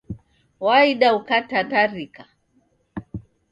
[0.65, 2.21] Waida ukitatarika